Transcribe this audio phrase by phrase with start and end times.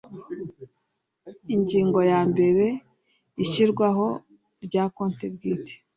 [1.55, 2.65] ingingo ya mbere
[3.43, 4.07] ishyirwaho
[4.65, 5.73] rya konti bwite